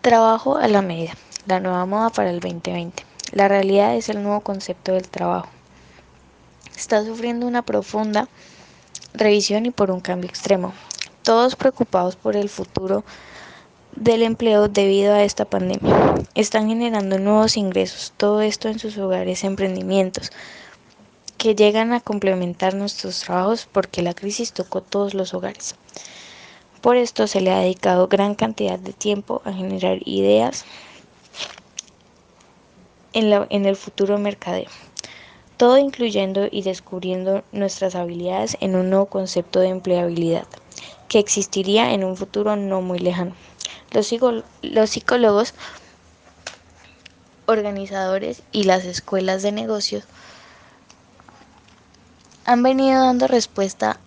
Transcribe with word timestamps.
Trabajo 0.00 0.56
a 0.56 0.68
la 0.68 0.82
medida, 0.82 1.12
la 1.46 1.60
nueva 1.60 1.84
moda 1.86 2.10
para 2.10 2.30
el 2.30 2.40
2020. 2.40 3.04
La 3.32 3.48
realidad 3.48 3.94
es 3.96 4.08
el 4.08 4.22
nuevo 4.22 4.40
concepto 4.40 4.92
del 4.92 5.08
trabajo. 5.08 5.48
Está 6.76 7.04
sufriendo 7.04 7.46
una 7.46 7.62
profunda 7.62 8.28
revisión 9.14 9.66
y 9.66 9.70
por 9.70 9.90
un 9.90 10.00
cambio 10.00 10.30
extremo. 10.30 10.72
Todos 11.22 11.56
preocupados 11.56 12.16
por 12.16 12.36
el 12.36 12.48
futuro 12.48 13.04
del 13.96 14.22
empleo 14.22 14.68
debido 14.68 15.12
a 15.12 15.24
esta 15.24 15.44
pandemia. 15.44 16.14
Están 16.34 16.68
generando 16.68 17.18
nuevos 17.18 17.56
ingresos, 17.56 18.12
todo 18.16 18.40
esto 18.40 18.68
en 18.68 18.78
sus 18.78 18.96
hogares 18.96 19.44
emprendimientos 19.44 20.30
que 21.38 21.54
llegan 21.54 21.92
a 21.92 22.00
complementar 22.00 22.74
nuestros 22.74 23.20
trabajos 23.20 23.68
porque 23.70 24.02
la 24.02 24.12
crisis 24.12 24.52
tocó 24.52 24.82
todos 24.82 25.14
los 25.14 25.34
hogares. 25.34 25.76
Por 26.82 26.96
esto 26.96 27.26
se 27.28 27.40
le 27.40 27.52
ha 27.52 27.60
dedicado 27.60 28.08
gran 28.08 28.34
cantidad 28.34 28.78
de 28.78 28.92
tiempo 28.92 29.40
a 29.44 29.52
generar 29.52 29.98
ideas 30.04 30.64
en, 33.12 33.30
la, 33.30 33.46
en 33.50 33.66
el 33.66 33.76
futuro 33.76 34.18
mercadeo. 34.18 34.68
Todo 35.56 35.78
incluyendo 35.78 36.48
y 36.50 36.62
descubriendo 36.62 37.42
nuestras 37.52 37.94
habilidades 37.94 38.56
en 38.60 38.76
un 38.76 38.90
nuevo 38.90 39.06
concepto 39.06 39.60
de 39.60 39.68
empleabilidad 39.68 40.46
que 41.08 41.18
existiría 41.18 41.92
en 41.94 42.04
un 42.04 42.16
futuro 42.16 42.56
no 42.56 42.82
muy 42.82 42.98
lejano. 42.98 43.34
Los, 43.92 44.12
los 44.62 44.90
psicólogos, 44.90 45.54
organizadores 47.46 48.42
y 48.52 48.64
las 48.64 48.84
escuelas 48.84 49.42
de 49.42 49.52
negocios 49.52 50.04
han 52.48 52.62
venido 52.62 53.04
dando 53.04 53.26
respuesta 53.28 54.00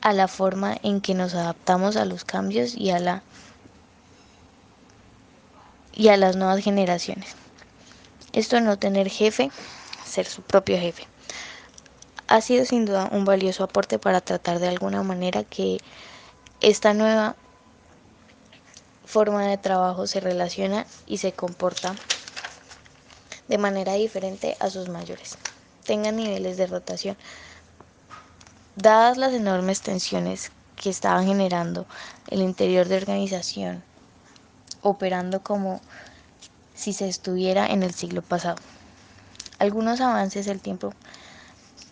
a 0.00 0.12
la 0.12 0.26
forma 0.26 0.76
en 0.82 1.00
que 1.00 1.14
nos 1.14 1.36
adaptamos 1.36 1.94
a 1.94 2.04
los 2.04 2.24
cambios 2.24 2.74
y 2.74 2.90
a 2.90 2.98
la 2.98 3.22
y 5.94 6.08
a 6.08 6.16
las 6.16 6.34
nuevas 6.34 6.64
generaciones. 6.64 7.36
Esto 8.32 8.60
no 8.60 8.76
tener 8.76 9.08
jefe, 9.08 9.52
ser 10.04 10.26
su 10.26 10.42
propio 10.42 10.78
jefe. 10.80 11.06
Ha 12.26 12.40
sido 12.40 12.64
sin 12.64 12.86
duda 12.86 13.08
un 13.12 13.24
valioso 13.24 13.62
aporte 13.62 14.00
para 14.00 14.20
tratar 14.20 14.58
de 14.58 14.66
alguna 14.66 15.04
manera 15.04 15.44
que 15.44 15.78
esta 16.60 16.92
nueva 16.92 17.36
forma 19.04 19.46
de 19.46 19.58
trabajo 19.58 20.08
se 20.08 20.18
relaciona 20.18 20.88
y 21.06 21.18
se 21.18 21.30
comporta 21.30 21.94
de 23.46 23.58
manera 23.58 23.92
diferente 23.92 24.56
a 24.58 24.70
sus 24.70 24.88
mayores. 24.88 25.38
Tengan 25.86 26.16
niveles 26.16 26.56
de 26.56 26.66
rotación 26.66 27.16
Dadas 28.76 29.16
las 29.16 29.32
enormes 29.32 29.80
tensiones 29.80 30.52
que 30.76 30.90
estaban 30.90 31.26
generando 31.26 31.86
el 32.28 32.42
interior 32.42 32.86
de 32.88 32.98
organización, 32.98 33.82
operando 34.82 35.42
como 35.42 35.80
si 36.74 36.92
se 36.92 37.08
estuviera 37.08 37.66
en 37.68 37.82
el 37.82 37.94
siglo 37.94 38.20
pasado. 38.20 38.58
Algunos 39.58 40.02
avances 40.02 40.46
el 40.46 40.60
tiempo 40.60 40.92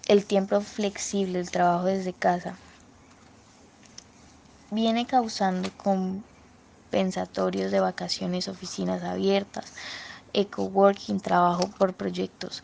el 0.09 0.27
tiempo 0.27 0.61
flexible, 0.61 1.41
el 1.41 1.51
trabajo 1.51 1.87
desde 1.87 2.13
casa 2.13 2.59
viene 4.71 5.07
causando 5.07 5.71
compensatorios 5.79 7.73
de 7.73 7.81
vacaciones, 7.81 8.49
oficinas 8.49 9.03
abiertas, 9.03 9.73
eco-working, 10.35 11.21
trabajo 11.21 11.71
por 11.79 11.95
proyectos, 11.95 12.63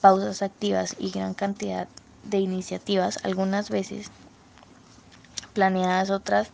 pausas 0.00 0.42
activas 0.42 0.96
y 0.98 1.10
gran 1.10 1.34
cantidad 1.34 1.88
de 2.24 2.38
iniciativas, 2.38 3.18
algunas 3.24 3.70
veces 3.70 4.10
planeadas, 5.52 6.10
otras 6.10 6.50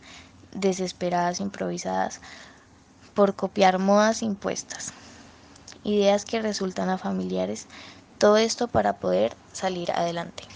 desesperadas, 0.53 1.39
improvisadas, 1.39 2.21
por 3.13 3.35
copiar 3.35 3.79
modas 3.79 4.23
impuestas, 4.23 4.93
ideas 5.83 6.25
que 6.25 6.41
resultan 6.41 6.89
a 6.89 6.97
familiares, 6.97 7.67
todo 8.17 8.37
esto 8.37 8.67
para 8.67 8.93
poder 8.93 9.35
salir 9.51 9.91
adelante. 9.91 10.52